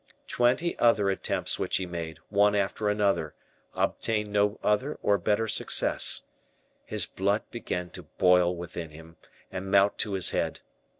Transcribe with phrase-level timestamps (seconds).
[0.27, 3.35] Twenty other attempts which he made, one after another,
[3.75, 6.23] obtained no other or better success.
[6.85, 9.17] His blood began to boil within him,
[9.51, 10.61] and mount to his head.